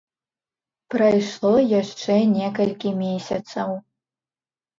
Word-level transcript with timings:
Прайшло 0.95 1.51
яшчэ 1.81 2.15
некалькі 2.39 2.89
месяцаў. 3.03 3.69